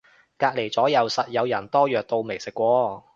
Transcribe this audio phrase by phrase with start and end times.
[0.39, 3.03] 隔離咗右實有人多藥到未食過